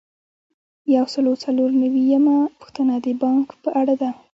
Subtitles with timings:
[0.95, 4.11] یو سل او څلور نوي یمه پوښتنه د بانک په اړه ده.